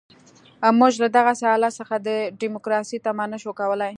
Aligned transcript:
موږ 0.79 0.93
له 1.03 1.07
دغسې 1.17 1.43
حالت 1.51 1.73
څخه 1.79 1.95
د 2.07 2.09
ډیموکراسۍ 2.41 2.97
تمه 3.05 3.25
نه 3.31 3.37
شو 3.43 3.51
کولای. 3.59 3.89